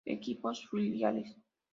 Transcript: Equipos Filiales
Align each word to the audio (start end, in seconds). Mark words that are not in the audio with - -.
Equipos 0.15 0.65
Filiales 0.71 1.37